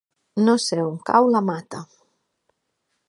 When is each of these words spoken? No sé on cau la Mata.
No 0.47 0.55
sé 0.63 0.79
on 0.85 0.95
cau 1.09 1.29
la 1.35 1.41
Mata. 1.51 1.85